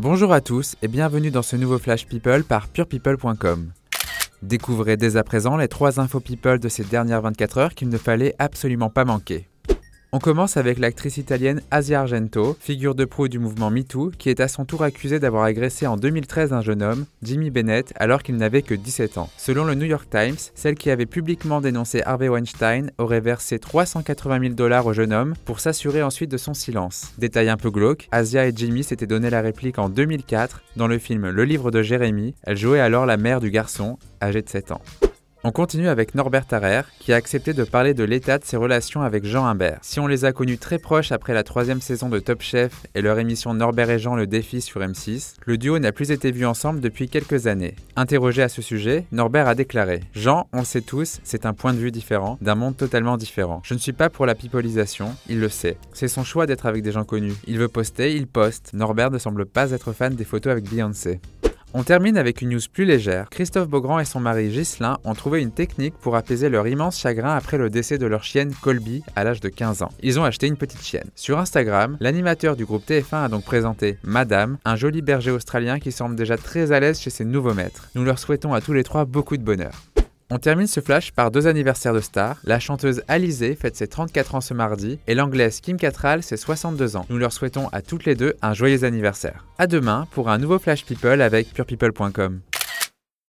[0.00, 3.72] Bonjour à tous et bienvenue dans ce nouveau Flash People par purepeople.com.
[4.42, 7.98] Découvrez dès à présent les trois infos people de ces dernières 24 heures qu'il ne
[7.98, 9.47] fallait absolument pas manquer.
[10.10, 14.40] On commence avec l'actrice italienne Asia Argento, figure de proue du mouvement MeToo, qui est
[14.40, 18.36] à son tour accusée d'avoir agressé en 2013 un jeune homme, Jimmy Bennett, alors qu'il
[18.36, 19.28] n'avait que 17 ans.
[19.36, 24.40] Selon le New York Times, celle qui avait publiquement dénoncé Harvey Weinstein aurait versé 380
[24.40, 27.12] 000 dollars au jeune homme pour s'assurer ensuite de son silence.
[27.18, 30.98] Détail un peu glauque, Asia et Jimmy s'étaient donné la réplique en 2004 dans le
[30.98, 32.34] film Le livre de Jérémie.
[32.44, 34.80] Elle jouait alors la mère du garçon, âgé de 7 ans.
[35.44, 39.02] On continue avec Norbert Tarrer, qui a accepté de parler de l'état de ses relations
[39.02, 39.78] avec Jean Imbert.
[39.82, 43.02] Si on les a connus très proches après la troisième saison de Top Chef et
[43.02, 46.44] leur émission Norbert et Jean le défi sur M6, le duo n'a plus été vu
[46.44, 47.76] ensemble depuis quelques années.
[47.94, 51.78] Interrogé à ce sujet, Norbert a déclaré Jean, on sait tous, c'est un point de
[51.78, 53.60] vue différent, d'un monde totalement différent.
[53.62, 55.76] Je ne suis pas pour la pipolisation, il le sait.
[55.92, 57.34] C'est son choix d'être avec des gens connus.
[57.46, 58.72] Il veut poster, il poste.
[58.74, 61.20] Norbert ne semble pas être fan des photos avec Beyoncé.
[61.74, 63.28] On termine avec une news plus légère.
[63.28, 67.34] Christophe Beaugrand et son mari Ghislain ont trouvé une technique pour apaiser leur immense chagrin
[67.34, 69.90] après le décès de leur chienne Colby à l'âge de 15 ans.
[70.02, 71.10] Ils ont acheté une petite chienne.
[71.14, 75.92] Sur Instagram, l'animateur du groupe TF1 a donc présenté Madame, un joli berger australien qui
[75.92, 77.88] semble déjà très à l'aise chez ses nouveaux maîtres.
[77.94, 79.72] Nous leur souhaitons à tous les trois beaucoup de bonheur.
[80.30, 82.36] On termine ce flash par deux anniversaires de stars.
[82.44, 86.96] La chanteuse Alizée fête ses 34 ans ce mardi et l'anglaise Kim Cattrall ses 62
[86.96, 87.06] ans.
[87.08, 89.46] Nous leur souhaitons à toutes les deux un joyeux anniversaire.
[89.56, 92.40] À demain pour un nouveau Flash People avec purepeople.com.